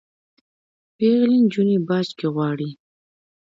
پیغلي 0.97 1.37
نجوني 1.43 1.77
باج 1.87 2.07
کي 2.17 2.27
غواړي 2.35 2.69